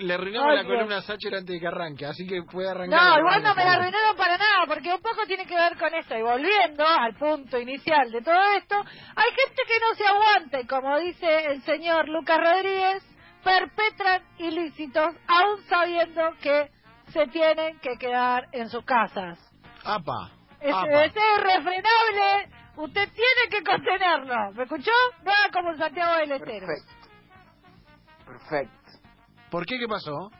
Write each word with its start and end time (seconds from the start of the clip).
Le 0.00 0.14
arruinamos 0.14 0.50
Ay, 0.50 0.56
la 0.56 0.62
Dios. 0.62 0.74
columna 0.74 0.96
a 0.98 1.02
Sacher 1.02 1.34
antes 1.34 1.54
de 1.54 1.60
que 1.60 1.66
arranque, 1.66 2.06
así 2.06 2.26
que 2.26 2.42
puede 2.42 2.68
arrancar. 2.68 3.00
No, 3.00 3.18
igual 3.18 3.42
no 3.42 3.54
me 3.54 3.64
la 3.64 3.72
arruinaron 3.72 4.16
para 4.16 4.36
nada, 4.36 4.66
porque 4.66 4.92
un 4.92 5.00
poco 5.00 5.26
tiene 5.26 5.46
que 5.46 5.54
ver 5.54 5.76
con 5.78 5.94
esto. 5.94 6.16
Y 6.16 6.22
volviendo 6.22 6.86
al 6.86 7.14
punto 7.14 7.58
inicial 7.58 8.10
de 8.10 8.20
todo 8.22 8.42
esto, 8.56 8.76
hay 8.76 9.30
gente 9.30 9.62
que 9.66 9.80
no 9.80 9.94
se 9.94 10.06
aguanta, 10.06 10.60
y 10.60 10.66
como 10.66 10.98
dice 10.98 11.46
el 11.46 11.62
señor 11.62 12.08
Lucas 12.08 12.38
Rodríguez, 12.38 13.04
perpetran 13.44 14.22
ilícitos 14.38 15.14
aún 15.28 15.62
sabiendo 15.68 16.22
que 16.42 16.70
se 17.12 17.26
tienen 17.28 17.78
que 17.78 17.96
quedar 17.98 18.48
en 18.52 18.68
sus 18.68 18.84
casas. 18.84 19.38
Apa. 19.84 20.32
Ese 20.60 20.72
apa. 20.72 20.88
deseo 20.88 21.22
irrefrenable, 21.38 22.48
usted 22.76 23.08
tiene 23.12 23.48
que 23.50 23.62
contenerlo. 23.62 24.52
¿Me 24.52 24.64
escuchó? 24.64 24.90
No 25.22 25.32
como 25.52 25.76
Santiago 25.76 26.16
del 26.16 26.32
Estero. 26.32 26.66
Perfecto. 26.66 26.96
Perfecto. 28.26 28.85
¿Por 29.50 29.64
qué? 29.66 29.78
¿Qué 29.78 29.86
pasó? 29.88 30.30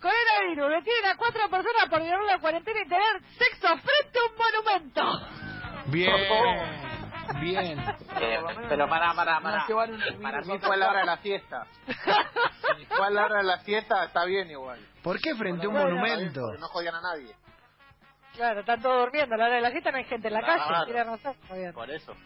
Coronavirus, 0.00 0.84
detienen 0.84 1.10
a 1.12 1.16
cuatro 1.16 1.48
personas 1.48 1.88
por 1.88 2.02
violar 2.02 2.24
la 2.24 2.38
cuarentena 2.38 2.80
y 2.84 2.88
tener 2.88 3.22
sexo 3.38 3.68
frente 3.68 4.18
a 4.18 4.30
un 4.30 4.36
monumento. 4.36 5.02
Bien. 5.86 6.14
Bien. 7.40 7.78
Eh, 8.20 8.38
pero 8.68 8.88
para, 8.88 9.14
para, 9.14 9.40
para. 9.40 9.66
Para 10.20 10.40
mí 10.42 10.58
fue 10.58 10.76
la 10.76 10.90
hora 10.90 11.00
de 11.00 11.06
la 11.06 11.16
fiesta. 11.18 11.66
Si 12.76 12.86
fue 12.86 13.06
a 13.06 13.10
la 13.10 13.26
hora 13.26 13.36
de 13.38 13.44
la 13.44 13.58
fiesta, 13.58 14.04
está 14.04 14.24
bien 14.24 14.50
igual. 14.50 14.80
¿Por 15.02 15.20
qué 15.20 15.34
frente 15.36 15.66
a 15.66 15.68
un 15.68 15.74
Bueno, 15.74 15.90
monumento? 15.96 16.40
Porque 16.40 16.60
no 16.60 16.68
jodían 16.68 16.94
a 16.96 17.00
nadie. 17.02 17.34
Claro, 18.34 18.60
están 18.60 18.80
todos 18.82 19.00
durmiendo. 19.04 19.34
A 19.34 19.38
la 19.38 19.44
hora 19.44 19.54
de 19.56 19.60
la 19.60 19.70
fiesta 19.70 19.90
no 19.92 19.98
hay 19.98 20.04
gente 20.04 20.28
en 20.28 20.34
la 20.34 20.40
Claro. 20.40 20.86
calle. 21.48 21.72
Por 21.72 21.90
eso. 21.90 22.16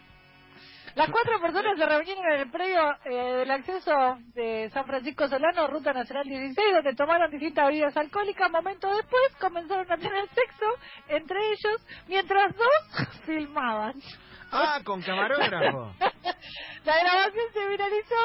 Las 0.99 1.11
cuatro 1.11 1.41
personas 1.41 1.79
se 1.79 1.87
reunieron 1.87 2.25
en 2.27 2.41
el 2.41 2.51
predio 2.51 2.97
eh, 3.05 3.37
del 3.37 3.51
acceso 3.53 4.19
de 4.35 4.69
San 4.75 4.85
Francisco 4.85 5.29
Solano, 5.29 5.69
Ruta 5.69 5.93
Nacional 5.93 6.25
16, 6.25 6.75
donde 6.75 6.97
tomaron 6.97 7.31
distintas 7.31 7.69
bebidas 7.69 7.97
alcohólicas. 7.97 8.51
Momento 8.51 8.93
después 8.97 9.23
comenzaron 9.39 9.87
a 9.93 9.97
tener 9.97 10.29
sexo 10.31 10.67
entre 11.07 11.39
ellos, 11.53 11.87
mientras 12.09 12.53
dos 12.57 13.09
filmaban. 13.27 13.95
Ah, 14.51 14.81
con 14.85 15.01
camarógrafo. 15.01 15.95
La 16.85 16.99
grabación 16.99 17.45
se 17.53 17.69
viralizó 17.69 18.17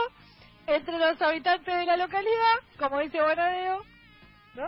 entre 0.66 0.98
los 0.98 1.22
habitantes 1.22 1.78
de 1.78 1.86
la 1.86 1.96
localidad, 1.96 2.58
como 2.80 3.02
dice 3.02 3.22
Bonadeo, 3.22 3.84
¿no? 4.56 4.68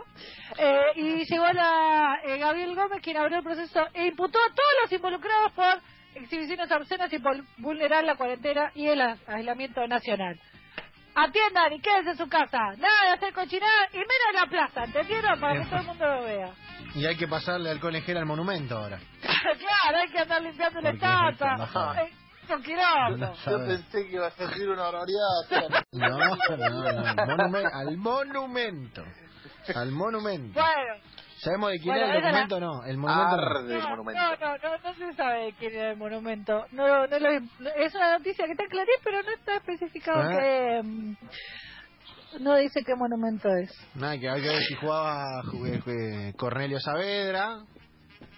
Eh, 0.59 0.91
y 0.93 1.25
llegó 1.25 1.51
la 1.53 2.19
eh, 2.23 2.37
Gabriel 2.37 2.75
Gómez, 2.75 3.01
quien 3.01 3.17
abrió 3.17 3.39
el 3.39 3.43
proceso 3.43 3.87
e 3.95 4.05
imputó 4.05 4.37
a 4.37 4.53
todos 4.53 4.73
los 4.83 4.91
involucrados 4.91 5.51
por 5.53 5.94
exhibiciones 6.15 6.71
obscenas 6.71 7.11
y 7.13 7.17
vulnerar 7.57 8.03
la 8.03 8.15
cuarentena 8.15 8.71
y 8.73 8.87
el 8.87 9.01
aislamiento 9.27 9.85
nacional. 9.87 10.39
Atiendan 11.17 11.71
y 11.73 11.79
quédense 11.79 12.11
en 12.11 12.17
su 12.17 12.27
casa. 12.27 12.57
Nada 12.77 13.03
de 13.05 13.09
hacer 13.13 13.33
cochinada 13.33 13.87
y 13.93 13.97
menos 13.97 14.09
en 14.31 14.35
la 14.35 14.45
plaza, 14.47 14.83
¿entendieron? 14.83 15.39
Para 15.39 15.53
que 15.63 15.69
todo 15.69 15.79
el 15.79 15.85
mundo 15.85 16.05
lo 16.05 16.23
vea. 16.23 16.49
Y 16.95 17.05
hay 17.05 17.15
que 17.15 17.27
pasarle 17.27 17.69
alcohol 17.69 17.95
en 17.95 18.03
gel 18.03 18.17
al 18.17 18.25
monumento 18.25 18.77
ahora. 18.77 18.99
claro, 19.21 19.97
hay 19.97 20.09
que 20.09 20.19
andar 20.19 20.41
limpiando 20.41 20.81
la 20.81 20.89
estatua. 20.89 21.55
Eh, 22.03 22.11
Yo 23.45 23.57
pensé 23.65 24.07
que 24.07 24.15
ibas 24.15 24.39
a 24.39 24.47
decir 24.47 24.69
una 24.69 24.83
barbaridad. 24.83 25.83
No, 25.93 26.09
no, 26.09 26.35
no. 26.57 27.15
Monumen- 27.25 27.69
al 27.73 27.97
monumento. 27.97 29.03
Al 29.73 29.91
monumento. 29.91 30.59
Bueno, 30.59 31.01
¿Sabemos 31.37 31.71
de 31.71 31.79
quién 31.79 31.93
Bueno, 31.95 32.05
era 32.07 32.15
el 32.17 32.23
monumento 32.23 32.55
o 32.55 32.59
no? 32.59 32.83
El 32.85 32.97
monumento 32.97 33.37
no. 33.37 33.69
El 33.69 33.79
no, 33.79 33.89
monumento. 33.89 34.21
no, 34.21 34.37
no, 34.37 34.57
no, 34.57 34.77
no 34.83 34.93
se 34.95 35.13
sabe 35.15 35.53
quién 35.59 35.75
era 35.75 35.91
el 35.91 35.97
monumento. 35.97 36.65
No, 36.71 37.07
no 37.07 37.19
lo, 37.19 37.29
es 37.29 37.95
una 37.95 38.17
noticia 38.17 38.45
que 38.45 38.51
está 38.51 38.63
en 38.63 38.69
Clarín, 38.69 38.95
pero 39.03 39.21
no 39.23 39.31
está 39.31 39.55
especificado 39.57 40.21
Ah. 40.21 40.29
que... 40.29 40.81
mm, 40.83 41.15
no 42.41 42.55
dice 42.57 42.83
qué 42.85 42.95
monumento 42.95 43.47
es. 43.55 43.71
Nada, 43.95 44.17
que 44.17 44.29
hay 44.29 44.41
que 44.41 44.47
ver 44.47 44.61
si 44.63 44.73
jugaba 44.75 45.41
jugué- 45.51 45.79
jugué 45.81 46.33
Cornelio 46.37 46.79
Saavedra, 46.79 47.59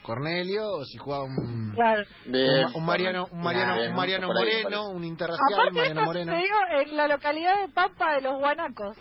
Cornelio, 0.03 0.63
o 0.67 0.85
si 0.85 0.97
jugaba 0.97 1.23
un, 1.23 1.71
Claro. 1.75 2.03
Un, 2.27 2.75
un 2.75 2.85
Mariano, 2.85 3.27
un 3.31 3.41
Mariano, 3.41 3.73
un 3.89 3.95
Mariano 3.95 4.27
Moreno, 4.27 4.87
ahí. 4.89 4.95
un 4.95 5.03
interracial, 5.03 5.53
Aparte 5.53 5.71
Mariano 5.73 5.99
esto 6.01 6.05
Moreno. 6.05 6.31
se 6.31 6.37
dio 6.37 6.81
en 6.81 6.97
la 6.97 7.07
localidad 7.07 7.61
de 7.61 7.67
Pampa 7.73 8.13
de 8.15 8.21
los 8.21 8.37
Guanacos. 8.39 8.97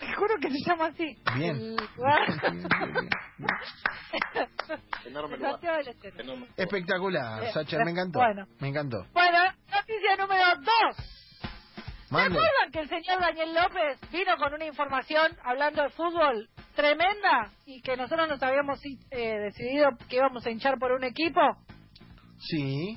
Te 0.00 0.12
juro 0.14 0.34
que 0.40 0.50
se 0.50 0.58
llama 0.64 0.86
así. 0.86 1.16
Bien. 1.36 1.76
Enorme. 5.06 5.36
Espectacular, 6.56 7.44
Eh, 7.44 7.52
Sacher, 7.52 7.84
me 7.84 7.90
encantó. 7.92 8.18
bueno. 8.18 8.46
Me 8.60 8.68
encantó. 8.68 8.98
Bueno, 9.12 9.38
noticia 9.70 10.16
número 10.18 10.44
dos. 10.56 10.96
¿Se 12.08 12.14
Mande. 12.14 12.38
acuerdan 12.38 12.72
que 12.72 12.78
el 12.80 12.88
señor 12.88 13.20
Daniel 13.20 13.54
López 13.54 13.98
vino 14.10 14.36
con 14.38 14.54
una 14.54 14.64
información 14.64 15.36
hablando 15.44 15.82
de 15.82 15.90
fútbol 15.90 16.48
tremenda 16.74 17.50
y 17.66 17.82
que 17.82 17.96
nosotros 17.98 18.28
nos 18.28 18.42
habíamos 18.42 18.80
eh, 19.10 19.38
decidido 19.40 19.90
que 20.08 20.16
íbamos 20.16 20.46
a 20.46 20.50
hinchar 20.50 20.78
por 20.78 20.92
un 20.92 21.04
equipo 21.04 21.40
Sí, 22.38 22.96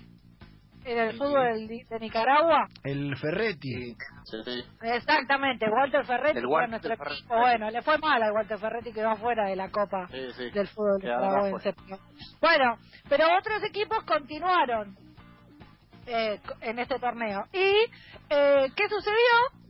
en 0.86 0.98
el 0.98 1.18
fútbol 1.18 1.68
de, 1.68 1.86
de 1.90 2.00
Nicaragua? 2.00 2.68
el 2.84 3.16
Ferretti. 3.18 3.96
Sí, 3.96 3.98
sí, 4.26 4.38
sí. 4.46 4.64
Exactamente, 4.82 5.66
Walter 5.70 6.06
Ferretti 6.06 6.38
El 6.40 6.46
era 6.46 6.48
Walter 6.48 6.70
nuestro 6.70 6.96
Ferretti. 6.98 7.20
equipo. 7.20 7.38
Bueno, 7.38 7.70
le 7.72 7.82
fue 7.82 7.98
mal 8.00 8.24
al 8.24 8.32
Walter 8.32 8.58
Ferretti, 8.60 8.92
quedó 8.94 9.10
afuera 9.12 9.48
de 9.50 9.56
la 9.56 9.70
Copa 9.70 10.08
Sí, 10.12 10.32
sí. 10.38 10.50
del 10.52 10.68
fútbol 10.68 11.00
nicaragüense. 11.02 11.76
Bueno, 12.42 12.78
pero 13.10 13.26
otros 13.38 13.64
equipos 13.64 14.04
continuaron 14.06 14.96
eh, 16.08 16.40
en 16.62 16.80
este 16.80 16.98
torneo. 17.00 17.46
¿Y 17.54 17.76
eh, 18.30 18.68
qué 18.76 18.90
sucedió? 18.90 19.61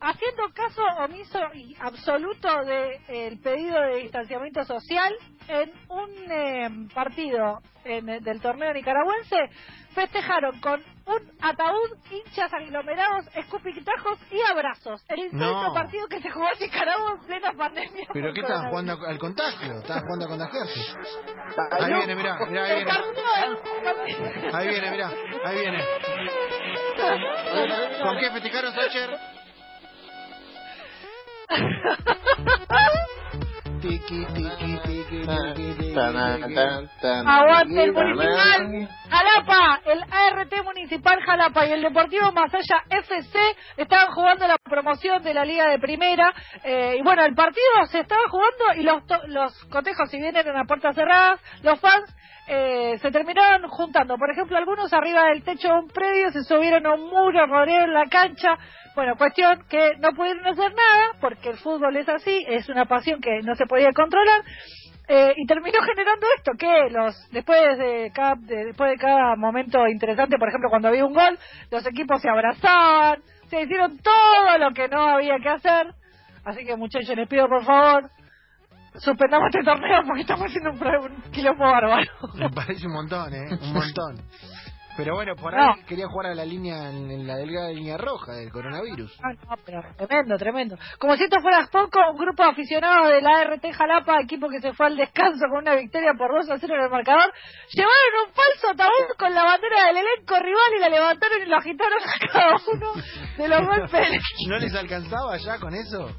Haciendo 0.00 0.42
caso 0.54 0.82
omiso 1.04 1.40
y 1.54 1.74
absoluto 1.80 2.48
del 2.64 3.38
pedido 3.40 3.80
de 3.80 3.96
distanciamiento 4.02 4.64
social, 4.64 5.14
en 5.48 5.72
un 5.88 6.10
eh, 6.30 6.68
partido 6.94 7.60
en 7.84 8.06
del 8.06 8.40
torneo 8.40 8.72
nicaragüense, 8.74 9.48
festejaron 9.94 10.60
con 10.60 10.80
un 11.06 11.32
ataúd, 11.40 11.96
hinchas 12.10 12.52
aglomerados, 12.52 13.26
escupitajos 13.34 14.18
y 14.30 14.40
abrazos. 14.42 15.02
El 15.08 15.20
insólito 15.20 15.62
No. 15.68 15.72
partido 15.72 16.06
que 16.06 16.20
se 16.20 16.28
jugó 16.30 16.46
en 16.52 16.60
Nicaragua 16.60 17.12
en 17.18 17.26
plena 17.26 17.52
pandemia. 17.54 18.06
¿Pero 18.12 18.32
qué 18.34 18.42
coronavirus. 18.42 18.70
jugando 18.70 19.06
al 19.06 19.18
contagio? 19.18 19.72
¿Estás 19.78 20.02
jugando 20.02 20.26
a 20.26 20.28
contagiarse? 20.28 20.80
Ahí 21.80 21.94
viene, 21.94 22.14
mirá, 22.14 22.38
mirá, 22.46 22.64
ahí 22.64 22.74
viene. 22.76 22.90
partido- 22.92 24.56
Ahí 24.58 24.68
viene, 24.68 24.90
mirá, 24.90 25.10
ahí 25.44 25.58
viene. 25.58 25.84
¿Con 28.02 28.18
qué 28.18 28.30
festejaron, 28.32 28.74
Sacher? 28.74 29.37
Tiki, 33.80 34.26
tiki, 34.34 34.78
tiki. 34.84 34.98
Aguante 37.26 37.82
el 37.84 37.92
municipal 37.92 38.88
Jalapa, 39.08 39.80
el 39.86 40.02
ART 40.02 40.64
municipal 40.64 41.20
Jalapa 41.22 41.66
y 41.66 41.72
el 41.72 41.82
Deportivo 41.82 42.32
Masaya 42.32 42.84
FC 42.90 43.38
estaban 43.76 44.12
jugando 44.14 44.46
la 44.46 44.58
promoción 44.58 45.22
de 45.22 45.34
la 45.34 45.44
Liga 45.44 45.68
de 45.68 45.78
Primera 45.78 46.32
eh, 46.64 46.96
y 46.98 47.02
bueno, 47.02 47.24
el 47.24 47.34
partido 47.34 47.86
se 47.90 48.00
estaba 48.00 48.28
jugando 48.28 48.64
y 48.76 48.82
los, 48.82 49.02
los 49.28 49.64
cotejos, 49.70 50.10
si 50.10 50.18
bien 50.18 50.36
eran 50.36 50.56
a 50.56 50.64
puertas 50.64 50.94
cerradas, 50.94 51.40
los 51.62 51.80
fans 51.80 52.14
eh, 52.48 52.98
se 53.00 53.10
terminaron 53.10 53.68
juntando. 53.70 54.16
Por 54.16 54.30
ejemplo, 54.30 54.56
algunos 54.56 54.92
arriba 54.92 55.24
del 55.26 55.42
techo 55.42 55.68
de 55.68 55.74
un 55.80 55.88
predio 55.88 56.30
se 56.32 56.42
subieron 56.44 56.86
a 56.86 56.94
un 56.94 57.08
muro, 57.08 57.46
rodearon 57.46 57.92
la 57.92 58.06
cancha. 58.06 58.56
Bueno, 58.94 59.14
cuestión 59.16 59.62
que 59.68 59.92
no 59.98 60.08
pudieron 60.16 60.44
hacer 60.46 60.72
nada 60.74 61.12
porque 61.20 61.50
el 61.50 61.58
fútbol 61.58 61.96
es 61.96 62.08
así, 62.08 62.44
es 62.48 62.68
una 62.68 62.86
pasión 62.86 63.20
que 63.20 63.40
no 63.42 63.54
se 63.54 63.66
podía 63.66 63.92
controlar. 63.92 64.42
Eh, 65.10 65.32
y 65.36 65.46
terminó 65.46 65.80
generando 65.82 66.26
esto 66.36 66.52
que 66.58 66.90
los 66.90 67.30
después 67.30 67.78
de 67.78 68.10
cada 68.14 68.34
de- 68.40 68.66
después 68.66 68.90
de 68.90 68.98
cada 68.98 69.36
momento 69.36 69.86
interesante 69.88 70.36
por 70.38 70.48
ejemplo 70.50 70.68
cuando 70.68 70.88
había 70.88 71.06
un 71.06 71.14
gol 71.14 71.38
los 71.70 71.86
equipos 71.86 72.20
se 72.20 72.28
abrazaban 72.28 73.22
se 73.48 73.62
hicieron 73.62 73.96
todo 74.02 74.58
lo 74.58 74.70
que 74.74 74.86
no 74.88 75.06
había 75.08 75.38
que 75.38 75.48
hacer 75.48 75.94
así 76.44 76.62
que 76.66 76.76
muchachos 76.76 77.16
les 77.16 77.26
pido 77.26 77.48
por 77.48 77.64
favor 77.64 78.10
suspendamos 78.98 79.46
este 79.52 79.64
torneo 79.64 80.02
porque 80.06 80.20
estamos 80.22 80.46
haciendo 80.46 80.70
un, 80.70 81.12
un 81.12 81.30
quilombo 81.32 81.64
bárbaro 81.64 82.10
Me 82.34 82.50
parece 82.50 82.86
un 82.86 82.92
montón, 82.92 83.32
¿eh? 83.34 83.46
Un 83.60 83.72
montón. 83.74 84.16
Pero 84.96 85.14
bueno, 85.14 85.36
por 85.36 85.54
No. 85.54 85.74
ahí 85.74 85.82
quería 85.86 86.08
jugar 86.08 86.32
a 86.32 86.34
la 86.34 86.44
línea, 86.44 86.90
en, 86.90 87.24
la 87.24 87.36
delgada 87.36 87.68
línea 87.70 87.96
roja 87.96 88.32
del 88.32 88.50
coronavirus. 88.50 89.16
Ah, 89.22 89.30
no, 89.48 89.54
pero 89.64 89.80
tremendo, 89.96 90.36
tremendo. 90.36 90.76
Como 90.98 91.14
si 91.16 91.22
esto 91.22 91.38
fuera 91.40 91.68
poco, 91.70 92.00
un 92.10 92.18
grupo 92.18 92.42
de 92.42 92.50
aficionados 92.50 93.10
de 93.10 93.22
la 93.22 93.30
ART 93.38 93.64
Jalapa, 93.72 94.20
equipo 94.20 94.48
que 94.48 94.60
se 94.60 94.72
fue 94.72 94.86
al 94.86 94.96
descanso 94.96 95.46
con 95.50 95.58
una 95.62 95.76
victoria 95.76 96.14
por 96.18 96.34
2 96.34 96.50
a 96.50 96.58
0 96.58 96.74
en 96.74 96.80
el 96.82 96.90
marcador, 96.90 97.32
llevaron 97.70 98.26
un 98.26 98.32
falso 98.34 98.70
ataúd 98.74 99.16
con 99.16 99.32
la 99.32 99.44
bandera 99.44 99.86
del 99.86 99.98
elenco 99.98 100.34
rival 100.34 100.70
y 100.76 100.80
la 100.80 100.88
levantaron 100.88 101.42
y 101.42 101.46
lo 101.48 101.56
agitaron 101.58 101.98
a 102.02 102.32
cada 102.32 102.56
uno 102.74 102.92
de 103.36 103.48
los 103.48 103.60
golpes. 103.68 104.08
¿No 104.48 104.58
les 104.58 104.74
alcanzaba 104.74 105.36
ya 105.36 105.58
con 105.60 105.74
eso? 105.74 106.10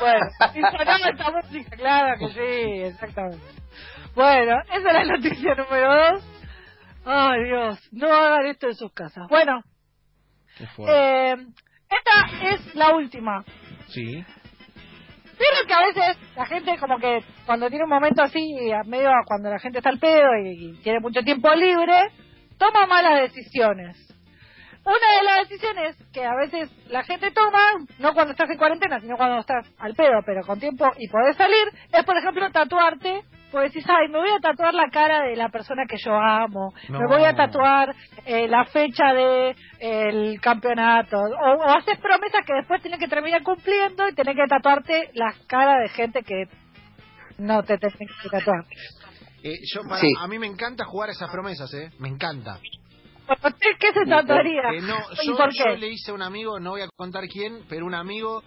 Bueno, 0.00 0.26
y 0.54 0.60
sonaba 0.60 1.08
esta 1.10 1.30
música, 1.30 1.76
claro 1.76 2.18
que 2.18 2.28
sí, 2.28 2.82
exactamente. 2.82 3.44
Bueno, 4.14 4.60
esa 4.64 4.76
es 4.76 4.84
la 4.84 5.04
noticia 5.04 5.54
número 5.54 6.12
2. 6.12 6.24
Ay, 7.04 7.44
Dios, 7.44 7.88
no 7.92 8.12
hagan 8.12 8.46
esto 8.46 8.68
en 8.68 8.74
sus 8.74 8.92
casas. 8.92 9.28
Bueno. 9.28 9.62
Eh, 10.86 11.34
esta 11.88 12.54
es 12.54 12.74
la 12.74 12.94
última. 12.94 13.44
Sí. 13.88 14.24
Vieron 15.42 15.66
que 15.66 15.74
a 15.74 15.80
veces 15.80 16.36
la 16.36 16.46
gente 16.46 16.78
como 16.78 16.98
que 16.98 17.24
cuando 17.46 17.68
tiene 17.68 17.84
un 17.84 17.90
momento 17.90 18.22
así, 18.22 18.70
a 18.70 18.82
medio 18.84 19.10
cuando 19.26 19.50
la 19.50 19.58
gente 19.58 19.78
está 19.78 19.90
al 19.90 19.98
pedo 19.98 20.28
y, 20.44 20.70
y 20.70 20.82
tiene 20.82 21.00
mucho 21.00 21.22
tiempo 21.22 21.52
libre, 21.54 22.10
toma 22.58 22.86
malas 22.86 23.22
decisiones. 23.22 24.11
Una 24.84 24.94
de 24.94 25.22
las 25.24 25.48
decisiones 25.48 25.96
que 26.12 26.24
a 26.24 26.34
veces 26.34 26.70
la 26.88 27.04
gente 27.04 27.30
toma, 27.30 27.60
no 28.00 28.12
cuando 28.14 28.32
estás 28.32 28.50
en 28.50 28.58
cuarentena, 28.58 29.00
sino 29.00 29.16
cuando 29.16 29.38
estás 29.38 29.64
al 29.78 29.94
pedo, 29.94 30.20
pero 30.26 30.44
con 30.44 30.58
tiempo 30.58 30.86
y 30.98 31.08
podés 31.08 31.36
salir, 31.36 31.68
es 31.92 32.04
por 32.04 32.16
ejemplo 32.16 32.50
tatuarte. 32.50 33.22
Pues 33.52 33.70
decís, 33.70 33.86
ay, 33.86 34.08
me 34.08 34.18
voy 34.18 34.30
a 34.30 34.40
tatuar 34.40 34.72
la 34.72 34.88
cara 34.90 35.24
de 35.24 35.36
la 35.36 35.50
persona 35.50 35.84
que 35.86 35.98
yo 35.98 36.14
amo, 36.14 36.72
me 36.88 37.06
voy 37.06 37.22
a 37.22 37.34
tatuar 37.34 37.94
eh, 38.24 38.48
la 38.48 38.64
fecha 38.64 39.12
de 39.12 39.54
el 39.78 40.40
campeonato, 40.40 41.18
o, 41.18 41.54
o 41.56 41.68
haces 41.68 41.98
promesas 41.98 42.46
que 42.46 42.54
después 42.54 42.80
tienes 42.80 42.98
que 42.98 43.08
terminar 43.08 43.42
cumpliendo 43.42 44.08
y 44.08 44.14
tenés 44.14 44.36
que 44.36 44.46
tatuarte 44.48 45.10
las 45.12 45.36
caras 45.46 45.82
de 45.82 45.88
gente 45.90 46.22
que 46.22 46.44
no 47.36 47.62
te 47.62 47.76
tenés 47.76 47.94
que 48.22 48.28
tatuar. 48.30 48.64
Eh, 49.44 49.58
yo 49.70 49.82
para, 49.82 50.00
Sí. 50.00 50.08
A 50.18 50.26
mí 50.28 50.38
me 50.38 50.46
encanta 50.46 50.86
jugar 50.86 51.10
esas 51.10 51.30
promesas, 51.30 51.72
¿eh? 51.74 51.90
Me 51.98 52.08
encanta. 52.08 52.58
¿Usted 53.28 53.68
qué 53.78 53.92
se 53.92 54.06
tatuaría? 54.08 54.62
Eh, 54.74 54.80
no, 54.82 54.96
¿Y 55.22 55.26
yo, 55.28 55.36
yo 55.50 55.76
le 55.76 55.88
hice 55.88 56.10
a 56.10 56.14
un 56.14 56.22
amigo, 56.22 56.58
no 56.60 56.70
voy 56.70 56.82
a 56.82 56.88
contar 56.96 57.24
quién, 57.28 57.64
pero 57.68 57.86
un 57.86 57.94
amigo 57.94 58.42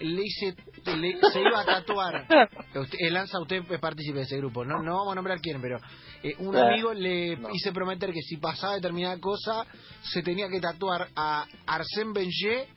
le 0.00 0.22
hice, 0.24 0.54
le- 0.96 1.18
se 1.32 1.40
iba 1.40 1.60
a 1.60 1.64
tatuar. 1.64 2.26
Usted, 2.74 2.98
eh, 3.00 3.10
Lanza, 3.10 3.38
usted 3.40 3.62
es 3.70 3.78
partícipe 3.80 4.18
de 4.18 4.24
ese 4.24 4.36
grupo. 4.38 4.64
No, 4.64 4.82
no 4.82 4.96
vamos 4.96 5.12
a 5.12 5.14
nombrar 5.16 5.40
quién, 5.40 5.60
pero 5.60 5.78
eh, 6.22 6.34
un 6.38 6.56
Eh, 6.56 6.60
amigo 6.60 6.94
le 6.94 7.36
no. 7.36 7.48
hice 7.52 7.72
prometer 7.72 8.12
que 8.12 8.22
si 8.22 8.36
pasaba 8.38 8.74
determinada 8.76 9.18
cosa, 9.20 9.66
se 10.02 10.22
tenía 10.22 10.48
que 10.48 10.60
tatuar 10.60 11.08
a 11.16 11.44
Arsène 11.66 12.12
Benché 12.14 12.68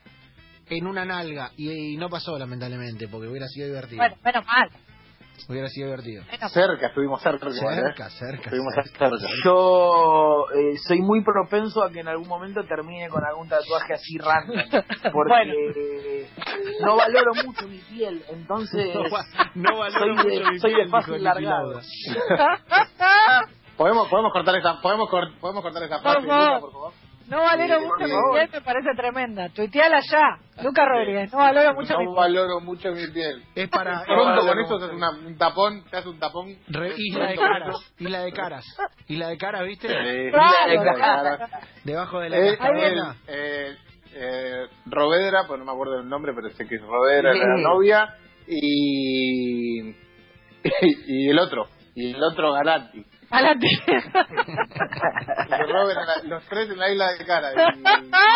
en 0.70 0.88
una 0.88 1.06
nalga. 1.06 1.52
Y, 1.56 1.94
y 1.94 1.98
no 1.98 2.10
pasó, 2.10 2.38
lamentablemente, 2.38 3.08
porque 3.08 3.28
hubiera 3.28 3.48
sido 3.48 3.68
divertido. 3.68 3.98
Bueno, 3.98 4.16
menos 4.24 4.46
mal. 4.46 4.70
Hubiera 5.50 5.68
sido 5.68 5.88
divertido. 5.88 6.24
mal. 6.40 6.50
Cerca, 6.50 6.88
estuvimos 6.88 7.22
cerca. 7.22 7.48
¿eh? 7.50 7.52
Cerca, 7.52 8.10
cerca. 8.12 8.44
Estuvimos 8.46 8.74
cerca. 8.76 9.10
cerca. 9.10 9.28
Yo 9.44 10.46
eh, 10.56 10.78
soy 10.88 11.02
muy 11.02 11.22
propenso 11.24 11.84
a 11.84 11.92
que 11.92 12.00
en 12.00 12.08
algún 12.08 12.28
momento 12.30 12.64
termine 12.66 13.10
con 13.10 13.24
algún 13.26 13.50
tatuaje 13.50 13.94
así 13.94 14.18
random. 14.20 14.58
Porque 15.12 15.12
Bueno. 15.14 15.54
eh, 15.76 16.30
no 16.82 16.96
valoro 16.96 17.34
mucho 17.46 17.68
mi 17.68 17.80
piel, 17.80 18.24
entonces 18.30 18.94
No, 18.96 19.04
no 19.72 19.78
valoro 19.80 20.00
soy 20.00 20.10
de- 20.16 20.40
mucho 20.40 20.52
mi 20.52 20.60
soy 20.60 20.72
de 20.72 20.76
piel, 20.78 20.90
fácil 20.90 21.14
dijo 21.16 21.24
largado. 21.26 21.82
¿Podemos, 23.78 24.08
podemos 24.08 24.32
cortar 24.32 24.56
esa, 24.56 24.80
podemos, 24.82 25.10
cor- 25.10 25.34
podemos 25.42 25.64
cortar 25.64 25.84
esa 25.84 25.96
Por 26.02 26.12
frase, 26.14 26.28
favor. 26.28 26.62
Por 26.62 26.72
favor. 26.72 26.94
No 27.28 27.42
valoro 27.42 27.80
Sí, 27.80 27.86
mucho 27.86 28.04
mi 28.06 28.34
piel, 28.34 28.50
me 28.52 28.62
parece 28.62 28.90
tremenda. 28.96 29.50
Tuiteala 29.50 30.00
ya. 30.12 30.64
Lucas 30.64 30.86
Rodríguez, 30.88 31.32
no 31.32 31.40
valoro 31.40 31.74
mucho 31.74 31.98
mi 31.98 32.06
No 32.06 32.12
piel. 32.12 32.16
valoro 32.16 32.60
mucho 32.60 32.92
mi 32.92 33.08
piel. 33.08 33.44
Es 33.56 33.70
para... 33.70 34.04
Pronto 34.06 34.46
con 34.46 34.60
eso 34.60 34.76
haces 34.76 34.90
una- 34.92 35.12
un 35.12 35.38
tapón, 35.38 35.84
te 35.90 35.98
haces 35.98 36.08
un 36.12 36.20
tapón. 36.20 36.56
Re- 36.68 36.94
isla 36.98 37.28
de 37.30 37.36
caras, 37.36 37.94
isla 37.98 38.20
de 38.20 38.32
caras, 38.34 38.66
isla 39.08 39.28
de 39.30 39.38
caras, 39.38 39.66
¿viste? 39.68 39.88
Eh, 39.90 40.32
Claro. 40.32 41.38
Debajo 41.84 42.20
de 42.20 42.30
la 42.30 42.38
Eh, 42.38 42.58
caja 42.58 42.70
eh, 42.70 42.74
buena. 42.76 43.16
eh, 43.28 43.78
eh, 44.16 44.66
Rovedra, 44.86 45.46
pues 45.48 45.60
no 45.60 45.66
me 45.66 45.72
acuerdo 45.72 45.98
del 45.98 46.10
nombre, 46.10 46.34
pero 46.36 46.50
sé 46.50 46.68
que 46.68 46.76
es 46.76 46.82
Rovedra, 46.82 47.34
Sí. 47.34 47.40
la 47.40 47.62
novia, 47.70 48.16
y, 48.48 49.90
y 51.08 51.30
el 51.30 51.40
otro, 51.40 51.68
y 51.96 52.14
el 52.14 52.24
otro 52.24 52.54
Y 55.50 55.72
Robert 55.72 56.00
la- 56.06 56.24
los 56.30 56.44
tres 56.48 56.70
en 56.70 56.78
la 56.78 56.90
isla 56.92 57.12
de 57.14 57.26
cara, 57.26 57.50
y, 57.52 57.56
y 57.56 57.78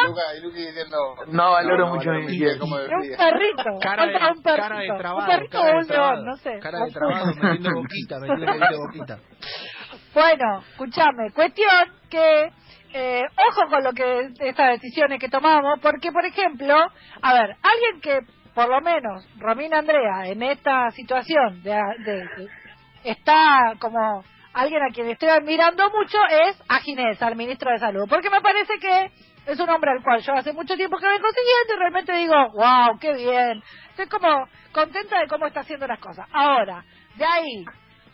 Luca, 0.07 0.21
y 0.37 0.41
Luqui 0.41 0.65
diciendo... 0.65 0.97
No 1.27 1.51
valoro 1.51 1.87
no 1.87 1.95
mucho 1.95 2.09
mi 2.11 2.57
como 2.59 2.79
Es 2.79 2.89
un 2.89 3.17
perrito. 3.17 3.79
Cara 3.81 4.05
de, 4.07 4.15
un 4.15 4.41
perrito. 4.41 4.57
cara 4.61 4.79
de 4.79 4.89
un 4.89 5.25
perrito 5.27 5.57
cara 5.59 5.79
de 5.79 5.85
trabado, 5.85 6.23
no 6.25 6.35
sé. 6.37 6.59
cara 6.59 6.79
de 6.85 6.91
trabado, 6.91 7.25
metiendo 7.27 7.69
boquita, 7.75 8.19
metiendo 8.19 8.45
metiendo 8.53 8.77
boquita. 8.79 9.17
Bueno, 10.13 10.59
escúchame, 10.71 11.31
cuestión 11.33 11.69
que 12.09 12.51
eh, 12.93 13.23
ojo 13.49 13.69
con 13.69 13.83
lo 13.83 13.91
que 13.93 14.29
estas 14.39 14.69
decisiones 14.81 15.19
que 15.19 15.29
tomamos, 15.29 15.79
porque 15.81 16.11
por 16.11 16.25
ejemplo, 16.25 16.73
a 17.21 17.33
ver, 17.33 17.55
alguien 17.61 18.01
que 18.01 18.19
por 18.55 18.69
lo 18.69 18.81
menos 18.81 19.27
Romina 19.37 19.79
Andrea 19.79 20.25
en 20.25 20.41
esta 20.41 20.89
situación 20.91 21.61
de, 21.61 21.75
de- 22.05 22.13
de- 22.37 22.49
está 23.03 23.73
como 23.79 24.23
alguien 24.57 24.81
a 24.81 24.91
quien 24.91 25.07
estoy 25.09 25.29
admirando 25.29 25.83
mucho 25.89 26.17
es 26.29 26.61
a 26.67 26.79
Ginés, 26.79 27.21
al 27.21 27.35
ministro 27.35 27.71
de 27.71 27.77
Salud, 27.77 28.05
porque 28.09 28.29
me 28.29 28.41
parece 28.41 28.73
que 28.79 29.11
es 29.45 29.59
un 29.59 29.69
hombre 29.69 29.91
al 29.91 30.03
cual 30.03 30.21
yo 30.21 30.33
hace 30.33 30.51
mucho 30.51 30.75
tiempo 30.75 30.97
que 30.97 31.07
vengo 31.07 31.27
siguiendo 31.29 31.73
y 31.75 31.79
realmente 31.79 32.13
digo, 32.13 32.33
wow, 32.53 32.97
qué 32.99 33.13
bien. 33.13 33.63
Estoy 33.89 34.07
como 34.07 34.47
contenta 34.71 35.19
de 35.19 35.27
cómo 35.27 35.45
está 35.45 35.61
haciendo 35.61 35.85
las 35.85 35.99
cosas. 35.99 36.27
Ahora, 36.33 36.83
de 37.15 37.25
ahí 37.25 37.65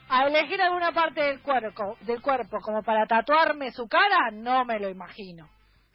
a 0.10 0.28
elegir 0.28 0.62
alguna 0.62 0.92
parte 0.92 1.22
del 1.22 1.42
cuerpo, 1.42 1.98
del 2.02 2.22
cuerpo 2.22 2.60
como 2.62 2.84
para 2.84 3.06
tatuarme 3.08 3.72
su 3.72 3.88
cara, 3.88 4.30
no 4.32 4.66
me 4.66 4.80
lo 4.80 4.90
imagino. 4.90 5.48